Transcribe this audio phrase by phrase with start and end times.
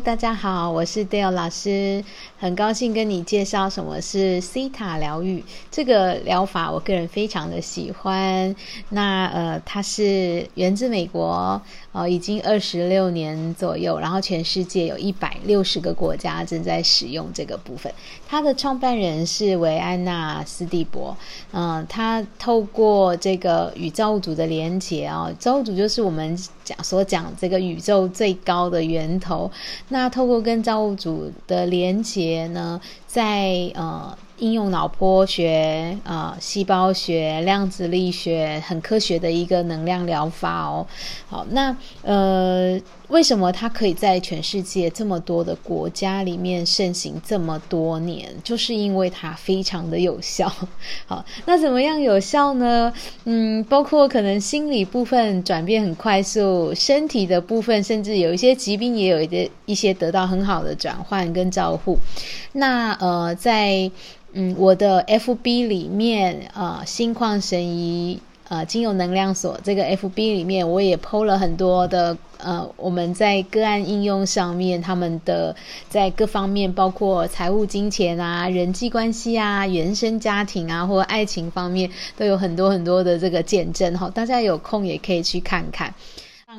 [0.00, 2.02] 大家好，我是 Dale 老师，
[2.38, 8.54] 很高兴跟你介绍什么是西塔疗愈这个疗法，我个人非常的喜欢。
[8.88, 11.60] 那呃，它是源自美国，
[11.92, 17.92] 呃，已经二十六年左右，然后全世界有一百六十个国家正在使用这个部分。
[18.26, 21.14] 它的创办人是维安娜斯蒂博，
[21.52, 29.50] 嗯，他透过这个与造物主的连接啊，造物主就是我们讲所讲这个宇宙最高的源头。
[29.88, 32.80] 那透过跟造物主的连结呢，
[33.12, 40.86] 在呃应用脑波学、呃细胞学、量子力学，很科学的一个能量疗法哦。
[41.28, 48.30] 好，那呃为什么它可以在全世界这么多的国家里面盛行这么多年？
[48.42, 50.50] 就是因为它非常的有效。
[51.04, 52.90] 好，那怎么样有效呢？
[53.24, 61.98] 嗯，包括可能心理部分转变很快速，身体的部分甚至有一些疾病也有一些一些得到很好的转换跟照护。
[62.54, 63.90] 那呃在
[64.32, 75.54] 嗯，我的 FB 里面，呃，心旷神怡，呃，精油能量所这个 FB 里面，我也 PO 了很多的，呃，我们在个案应用上面，他们的
[75.90, 85.92] 在各方面，包括财务、金钱啊、人际关系啊、原生家庭啊，或爱情方面，都有很多很多的这个见证哈，大家有空也可以去看看。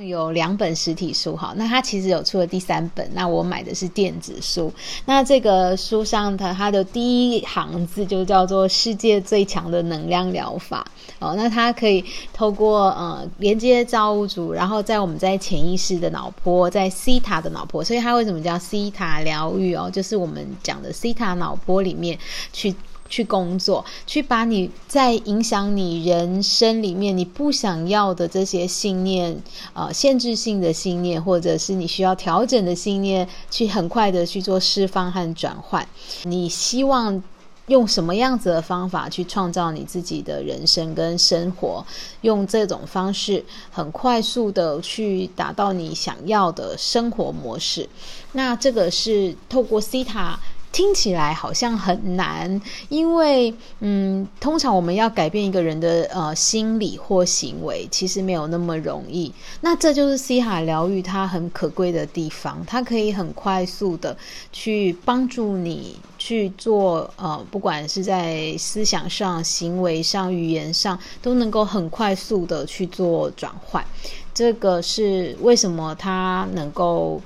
[0.00, 4.72] 有两本实体书哈，那它其实有出了第三本，那我买的是电子书。
[5.04, 10.86] 那这个书上它它的第一行字就叫做“世界最强的能量疗法”
[11.18, 19.90] 哦，那它可以透过呃连接造物主，然后在我们在潜意识的脑波，在西塔的脑波，所以它为什么叫西塔疗愈哦？
[19.90, 22.18] 就是我们讲的西塔脑波里面
[22.52, 22.74] 去。
[23.08, 29.42] 去工作，去把你在影响你人生里面你不想要的这些信念，
[29.74, 35.86] 呃，限制性的信念，或者是你需要调整的信念，去很快的去做释放和转换。
[36.22, 37.22] 你希望
[37.66, 41.84] 用什么样子的方法去创造你自己的人生跟生活？
[42.22, 47.88] 用这种方式很快速的去达到你想要的生活模式。
[48.32, 50.40] 那这个是透过西塔。
[50.72, 59.30] 听起来好像很难，因为嗯，通常我们要改变一个人的呃心理或行为，其实没有那么容易。
[59.60, 64.16] 那这就是西海疗愈它很可贵的地方，它可以很快速的
[64.50, 73.84] 去帮助你去做呃，不管是在思想上、行为上、语言上，都能够很快速的去做转换。
[74.32, 77.20] 这个是为什么它能够。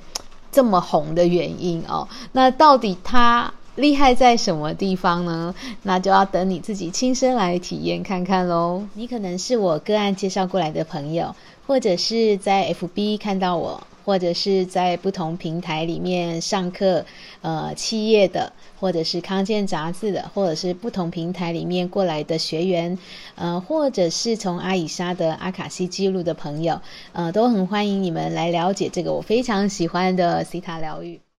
[0.57, 5.55] 这么红的原因哦，那到底它厉害在什么地方呢？
[5.83, 8.83] 那就要等你自己亲身来体验看看喽。
[8.95, 13.83] 你可能是我个案介绍过来的朋友，或者是在 FB 看到我。
[14.07, 17.05] 或者是在不同平台里面上课，
[17.43, 22.97] 呃，企业的，或者是康健杂志的，或者是不同平台里面过来的学员，
[23.35, 26.81] 呃，或者是从阿以沙的阿卡西记录的朋友，
[27.13, 31.26] 呃，都很欢迎你们来了解这个我非常喜欢的西塔疗愈。